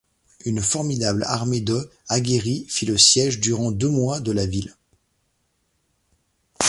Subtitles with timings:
[0.45, 4.75] Une formidable armée de aguerris fit le siège durant deux mois de la ville.